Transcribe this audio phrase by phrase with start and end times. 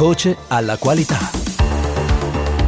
[0.00, 1.18] Voce alla qualità.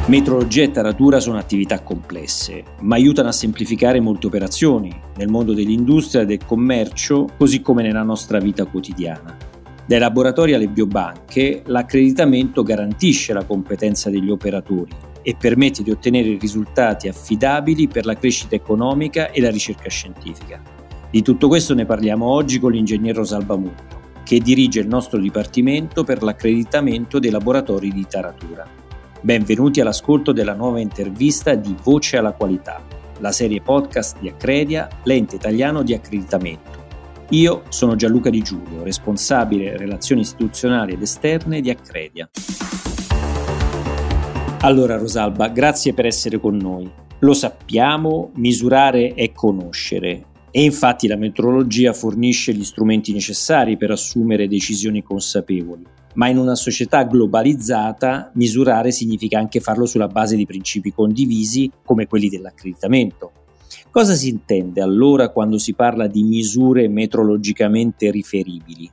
[0.09, 6.21] Metrologia e taratura sono attività complesse, ma aiutano a semplificare molte operazioni nel mondo dell'industria
[6.21, 9.35] e del commercio, così come nella nostra vita quotidiana.
[9.87, 14.93] Dai laboratori alle biobanche, l'accreditamento garantisce la competenza degli operatori
[15.23, 20.61] e permette di ottenere risultati affidabili per la crescita economica e la ricerca scientifica.
[21.11, 26.05] Di tutto questo ne parliamo oggi con l'ingegner Rosalba Mundo, che dirige il nostro dipartimento
[26.05, 28.67] per l'accreditamento dei laboratori di taratura.
[29.21, 32.83] Benvenuti all'ascolto della nuova intervista di Voce alla qualità,
[33.21, 36.81] la serie podcast di Accredia, l'ente italiano di accreditamento.
[37.31, 42.29] Io sono Gianluca Di Giulio, responsabile relazioni istituzionali ed esterne di Accredia.
[44.61, 46.91] Allora Rosalba, grazie per essere con noi.
[47.21, 54.47] Lo sappiamo, misurare è conoscere e infatti la metrologia fornisce gli strumenti necessari per assumere
[54.47, 55.85] decisioni consapevoli.
[56.15, 62.07] Ma in una società globalizzata misurare significa anche farlo sulla base di principi condivisi come
[62.07, 63.33] quelli dell'accreditamento.
[63.91, 68.91] Cosa si intende allora quando si parla di misure metrologicamente riferibili?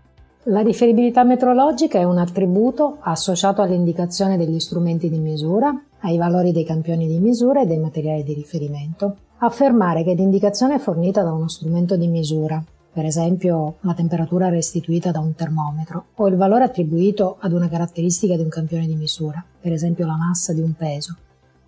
[0.49, 6.65] La riferibilità metrologica è un attributo associato all'indicazione degli strumenti di misura, ai valori dei
[6.65, 9.15] campioni di misura e dei materiali di riferimento.
[9.37, 15.19] Affermare che l'indicazione fornita da uno strumento di misura, per esempio la temperatura restituita da
[15.19, 19.71] un termometro, o il valore attribuito ad una caratteristica di un campione di misura, per
[19.71, 21.15] esempio la massa di un peso,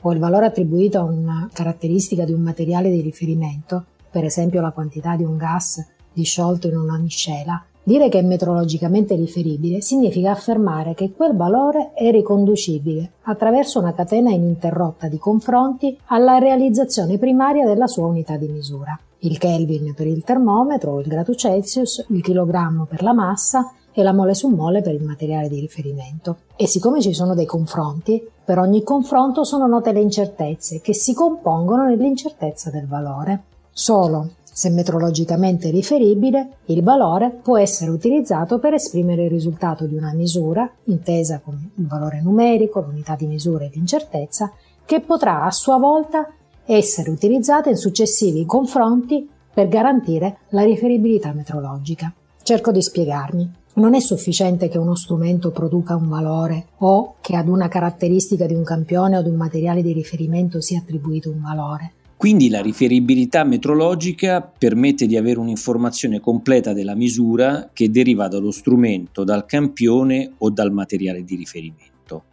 [0.02, 4.72] o il valore attribuito a una caratteristica di un materiale di riferimento, per esempio la
[4.72, 10.94] quantità di un gas disciolto in una miscela, Dire che è metrologicamente riferibile significa affermare
[10.94, 17.88] che quel valore è riconducibile attraverso una catena ininterrotta di confronti alla realizzazione primaria della
[17.88, 18.98] sua unità di misura.
[19.24, 24.14] Il Kelvin per il termometro, il grado Celsius, il chilogrammo per la massa e la
[24.14, 26.38] mole su mole per il materiale di riferimento.
[26.56, 31.16] E siccome ci sono dei confronti, per ogni confronto sono note le incertezze che si
[31.16, 33.44] compongono nell'incertezza del valore.
[33.72, 40.14] Solo se metrologicamente riferibile, il valore può essere utilizzato per esprimere il risultato di una
[40.14, 44.52] misura, intesa come un valore numerico, l'unità di misura e l'incertezza,
[44.86, 46.28] che potrà a sua volta
[46.66, 52.14] essere utilizzata in successivi confronti per garantire la riferibilità metrologica.
[52.44, 53.60] Cerco di spiegarmi.
[53.74, 58.54] Non è sufficiente che uno strumento produca un valore o che ad una caratteristica di
[58.54, 61.94] un campione o ad un materiale di riferimento sia attribuito un valore.
[62.22, 69.24] Quindi la riferibilità metrologica permette di avere un'informazione completa della misura che deriva dallo strumento,
[69.24, 72.26] dal campione o dal materiale di riferimento.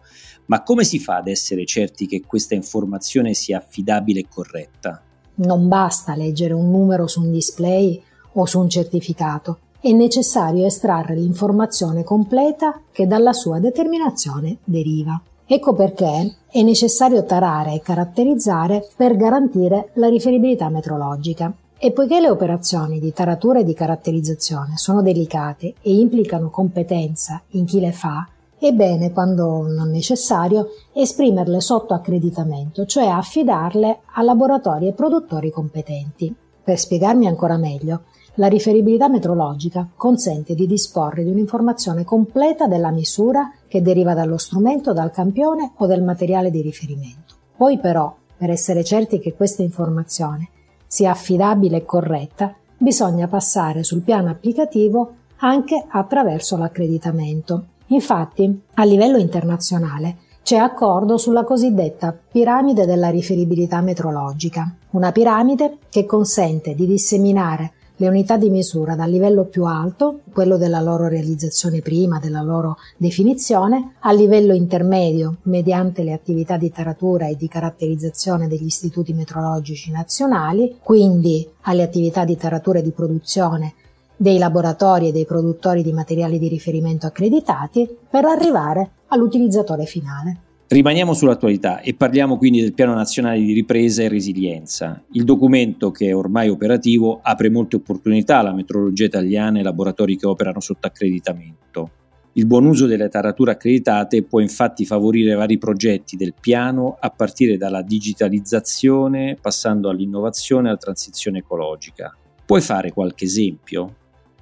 [0.45, 5.03] Ma come si fa ad essere certi che questa informazione sia affidabile e corretta?
[5.37, 7.99] Non basta leggere un numero su un display
[8.35, 15.19] o su un certificato, è necessario estrarre l'informazione completa che dalla sua determinazione deriva.
[15.51, 21.51] Ecco perché è necessario tarare e caratterizzare per garantire la riferibilità metrologica.
[21.79, 27.65] E poiché le operazioni di taratura e di caratterizzazione sono delicate e implicano competenza in
[27.65, 28.29] chi le fa,
[28.59, 36.35] è bene, quando non necessario, esprimerle sotto accreditamento, cioè affidarle a laboratori e produttori competenti.
[36.63, 38.03] Per spiegarmi ancora meglio,
[38.39, 44.93] la riferibilità metrologica consente di disporre di un'informazione completa della misura che deriva dallo strumento,
[44.93, 47.35] dal campione o dal materiale di riferimento.
[47.57, 50.49] Poi però, per essere certi che questa informazione
[50.87, 57.65] sia affidabile e corretta, bisogna passare sul piano applicativo anche attraverso l'accreditamento.
[57.89, 66.07] Infatti, a livello internazionale c'è accordo sulla cosiddetta piramide della riferibilità metrologica, una piramide che
[66.07, 71.81] consente di disseminare le unità di misura dal livello più alto, quello della loro realizzazione
[71.81, 78.47] prima, della loro definizione, al livello intermedio, mediante le attività di taratura e di caratterizzazione
[78.47, 83.75] degli istituti metrologici nazionali, quindi alle attività di taratura e di produzione
[84.17, 90.48] dei laboratori e dei produttori di materiali di riferimento accreditati, per arrivare all'utilizzatore finale.
[90.71, 95.03] Rimaniamo sull'attualità e parliamo quindi del Piano Nazionale di Ripresa e Resilienza.
[95.13, 100.19] Il documento, che è ormai operativo, apre molte opportunità alla metrologia italiana e ai laboratori
[100.19, 101.91] che operano sotto accreditamento.
[102.33, 107.57] Il buon uso delle tarature accreditate può infatti favorire vari progetti del piano a partire
[107.57, 112.15] dalla digitalizzazione, passando all'innovazione e alla transizione ecologica.
[112.45, 113.95] Puoi fare qualche esempio?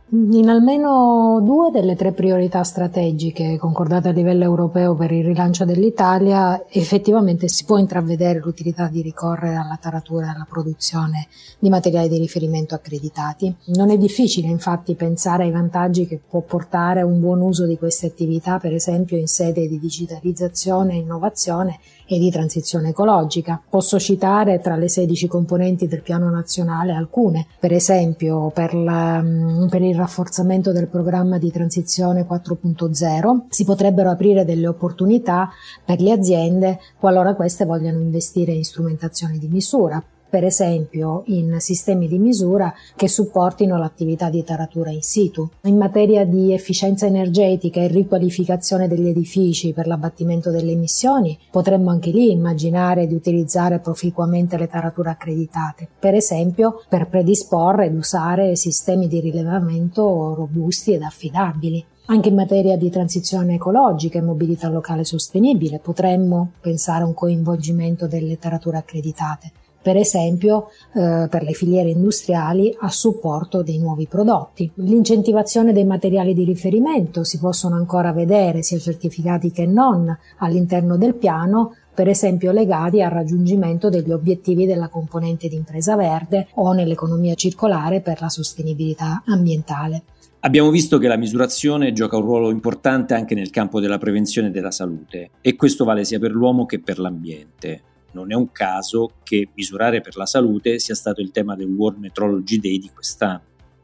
[0.09, 6.65] In almeno due delle tre priorità strategiche concordate a livello europeo per il rilancio dell'Italia
[6.69, 11.27] effettivamente si può intravedere l'utilità di ricorrere alla taratura e alla produzione
[11.59, 13.53] di materiali di riferimento accreditati.
[13.75, 18.07] Non è difficile infatti pensare ai vantaggi che può portare un buon uso di queste
[18.07, 23.61] attività, per esempio in sede di digitalizzazione e innovazione e di transizione ecologica.
[23.69, 29.67] Posso citare tra le 16 componenti del piano nazionale alcune, per esempio per, la, mm,
[29.69, 35.51] per il rafforzamento del programma di transizione 4.0 si potrebbero aprire delle opportunità
[35.85, 40.03] per le aziende qualora queste vogliano investire in strumentazione di misura
[40.37, 45.49] per esempio in sistemi di misura che supportino l'attività di taratura in situ.
[45.63, 52.11] In materia di efficienza energetica e riqualificazione degli edifici per l'abbattimento delle emissioni, potremmo anche
[52.11, 59.09] lì immaginare di utilizzare proficuamente le tarature accreditate, per esempio per predisporre ed usare sistemi
[59.09, 61.83] di rilevamento robusti ed affidabili.
[62.09, 68.07] Anche in materia di transizione ecologica e mobilità locale sostenibile potremmo pensare a un coinvolgimento
[68.07, 69.51] delle tarature accreditate
[69.87, 74.69] per esempio eh, per le filiere industriali a supporto dei nuovi prodotti.
[74.79, 81.15] L'incentivazione dei materiali di riferimento si possono ancora vedere sia certificati che non all'interno del
[81.15, 87.35] piano per esempio legati al raggiungimento degli obiettivi della componente di impresa verde o nell'economia
[87.35, 90.03] circolare per la sostenibilità ambientale.
[90.41, 94.73] Abbiamo visto che la misurazione gioca un ruolo importante anche nel campo della prevenzione della
[94.73, 99.49] salute e questo vale sia per l'uomo che per l'ambiente non è un caso che
[99.55, 103.43] misurare per la salute sia stato il tema del World Metrology Day di quest'anno,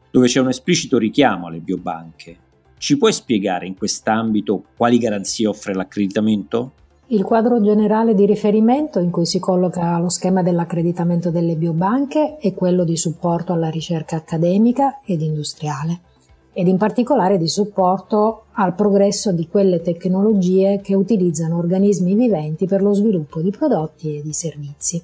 [0.09, 2.37] dove c'è un esplicito richiamo alle biobanche.
[2.77, 6.73] Ci puoi spiegare in quest'ambito quali garanzie offre l'accreditamento?
[7.07, 12.53] Il quadro generale di riferimento in cui si colloca lo schema dell'accreditamento delle biobanche è
[12.53, 16.11] quello di supporto alla ricerca accademica ed industriale
[16.53, 22.81] ed in particolare di supporto al progresso di quelle tecnologie che utilizzano organismi viventi per
[22.81, 25.03] lo sviluppo di prodotti e di servizi.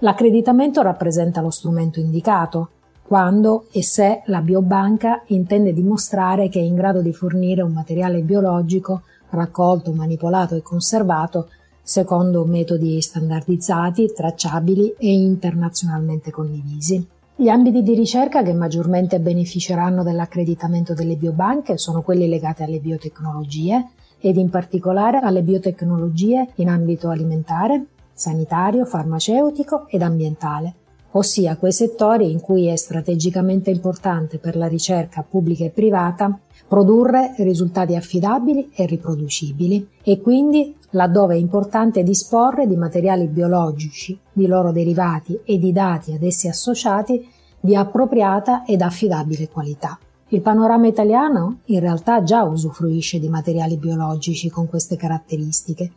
[0.00, 2.68] L'accreditamento rappresenta lo strumento indicato
[3.02, 8.20] quando e se la biobanca intende dimostrare che è in grado di fornire un materiale
[8.20, 11.48] biologico raccolto, manipolato e conservato
[11.82, 17.16] secondo metodi standardizzati, tracciabili e internazionalmente condivisi.
[17.40, 23.90] Gli ambiti di ricerca che maggiormente beneficeranno dell'accreditamento delle biobanche sono quelli legati alle biotecnologie
[24.18, 30.74] ed in particolare alle biotecnologie in ambito alimentare, sanitario, farmaceutico ed ambientale,
[31.12, 37.34] ossia quei settori in cui è strategicamente importante per la ricerca pubblica e privata produrre
[37.38, 44.70] risultati affidabili e riproducibili e quindi laddove è importante disporre di materiali biologici, di loro
[44.70, 47.26] derivati e di dati ad essi associati
[47.60, 49.98] di appropriata ed affidabile qualità.
[50.28, 55.90] Il panorama italiano in realtà già usufruisce di materiali biologici con queste caratteristiche,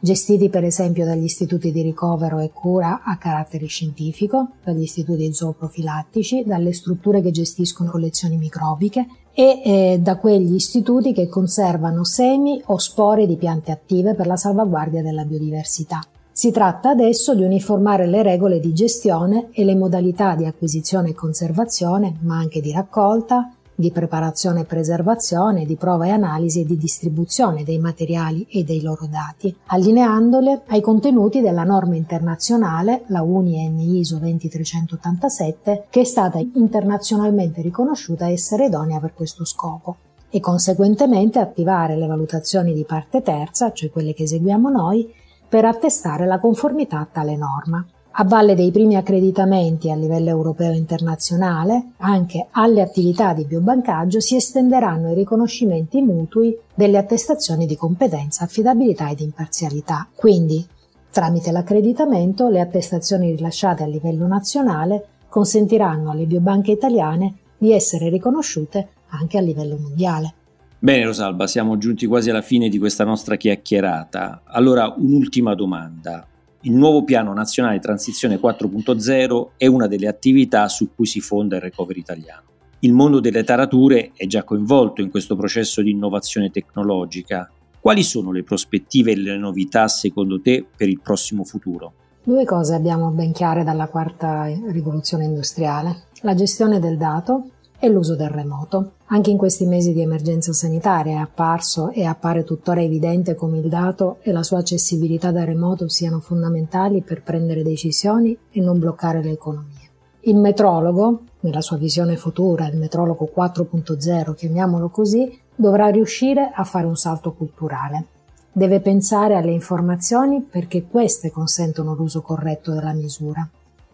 [0.00, 6.44] gestiti per esempio dagli istituti di ricovero e cura a carattere scientifico, dagli istituti zooprofilattici,
[6.44, 12.78] dalle strutture che gestiscono collezioni microbiche e eh, da quegli istituti che conservano semi o
[12.78, 16.00] spore di piante attive per la salvaguardia della biodiversità.
[16.38, 21.14] Si tratta adesso di uniformare le regole di gestione e le modalità di acquisizione e
[21.14, 26.76] conservazione, ma anche di raccolta, di preparazione e preservazione, di prova e analisi e di
[26.76, 33.78] distribuzione dei materiali e dei loro dati, allineandole ai contenuti della norma internazionale, la UNI-N
[33.78, 41.96] ISO 20387, che è stata internazionalmente riconosciuta essere idonea per questo scopo e conseguentemente attivare
[41.96, 45.08] le valutazioni di parte terza, cioè quelle che eseguiamo noi,
[45.48, 47.86] per attestare la conformità a tale norma.
[48.20, 54.18] A valle dei primi accreditamenti a livello europeo e internazionale, anche alle attività di biobancaggio
[54.18, 60.08] si estenderanno i riconoscimenti mutui delle attestazioni di competenza, affidabilità ed imparzialità.
[60.16, 60.66] Quindi,
[61.12, 68.88] tramite l'accreditamento, le attestazioni rilasciate a livello nazionale consentiranno alle biobanche italiane di essere riconosciute
[69.10, 70.34] anche a livello mondiale.
[70.80, 74.42] Bene Rosalba, siamo giunti quasi alla fine di questa nostra chiacchierata.
[74.44, 76.26] Allora, un'ultima domanda.
[76.62, 81.62] Il nuovo piano nazionale transizione 4.0 è una delle attività su cui si fonda il
[81.62, 82.42] recovery italiano.
[82.80, 87.48] Il mondo delle tarature è già coinvolto in questo processo di innovazione tecnologica.
[87.78, 91.92] Quali sono le prospettive e le novità secondo te per il prossimo futuro?
[92.24, 96.06] Due cose abbiamo ben chiare dalla quarta rivoluzione industriale.
[96.22, 98.92] La gestione del dato e l'uso del remoto.
[99.06, 103.68] Anche in questi mesi di emergenza sanitaria è apparso e appare tuttora evidente come il
[103.68, 109.22] dato e la sua accessibilità da remoto siano fondamentali per prendere decisioni e non bloccare
[109.22, 109.76] le economie.
[110.22, 116.86] Il metrologo, nella sua visione futura, il metrologo 4.0, chiamiamolo così, dovrà riuscire a fare
[116.86, 118.06] un salto culturale.
[118.52, 123.48] Deve pensare alle informazioni perché queste consentono l'uso corretto della misura.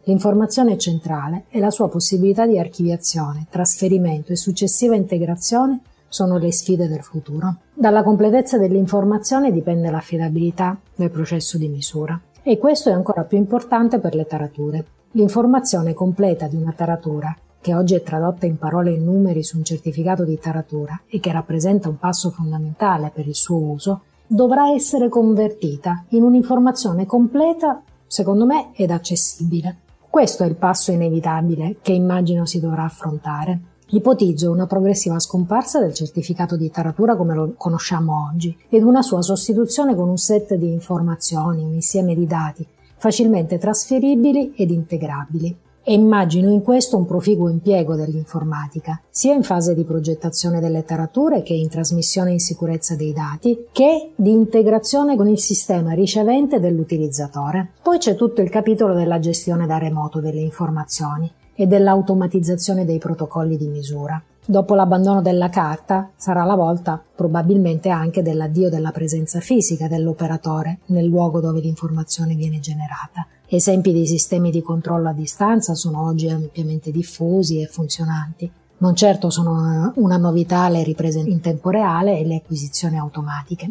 [0.07, 6.89] L'informazione centrale e la sua possibilità di archiviazione, trasferimento e successiva integrazione sono le sfide
[6.89, 7.57] del futuro.
[7.73, 12.21] Dalla completezza dell'informazione dipende l'affidabilità del processo di misura.
[12.43, 14.85] E questo è ancora più importante per le tarature.
[15.13, 19.65] L'informazione completa di una taratura, che oggi è tradotta in parole e numeri su un
[19.65, 25.09] certificato di taratura e che rappresenta un passo fondamentale per il suo uso, dovrà essere
[25.09, 29.79] convertita in un'informazione completa, secondo me, ed accessibile.
[30.15, 33.59] Questo è il passo inevitabile che immagino si dovrà affrontare.
[33.89, 39.23] Ipotizzo una progressiva scomparsa del certificato di taratura come lo conosciamo oggi ed una sua
[39.23, 42.65] sostituzione con un set di informazioni, un insieme di dati
[42.97, 49.75] facilmente trasferibili ed integrabili e immagino in questo un proficuo impiego dell'informatica, sia in fase
[49.75, 55.29] di progettazione delle tarature che in trasmissione in sicurezza dei dati, che di integrazione con
[55.29, 57.73] il sistema ricevente dell'utilizzatore.
[57.83, 63.57] Poi c'è tutto il capitolo della gestione da remoto delle informazioni e dell'automatizzazione dei protocolli
[63.57, 64.21] di misura.
[64.47, 71.07] Dopo l'abbandono della carta sarà la volta probabilmente anche dell'addio della presenza fisica dell'operatore nel
[71.07, 73.27] luogo dove l'informazione viene generata.
[73.55, 78.51] Esempi di sistemi di controllo a distanza sono oggi ampiamente diffusi e funzionanti.
[78.79, 83.71] Non certo sono una novità le riprese in tempo reale e le acquisizioni automatiche.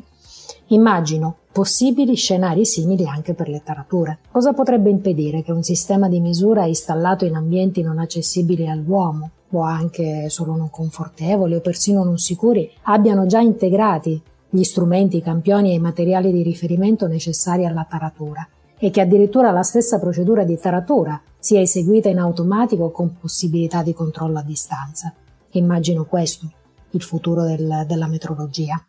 [0.67, 4.19] Immagino possibili scenari simili anche per le tarature.
[4.31, 9.63] Cosa potrebbe impedire che un sistema di misura installato in ambienti non accessibili all'uomo o
[9.63, 15.71] anche solo non confortevoli o persino non sicuri abbiano già integrati gli strumenti, i campioni
[15.71, 18.47] e i materiali di riferimento necessari alla taratura
[18.83, 23.93] e che addirittura la stessa procedura di taratura sia eseguita in automatico con possibilità di
[23.93, 25.13] controllo a distanza.
[25.51, 26.51] Immagino questo
[26.89, 28.85] il futuro del, della metrologia.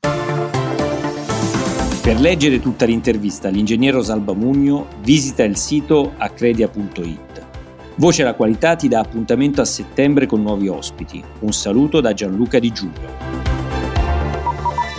[2.03, 7.47] Per leggere tutta l'intervista all'ingegnere Rosalba Mugno visita il sito accredia.it.
[7.95, 11.23] Voce alla qualità ti dà appuntamento a settembre con nuovi ospiti.
[11.39, 13.11] Un saluto da Gianluca Di Giulio.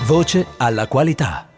[0.08, 1.50] Voce alla qualità.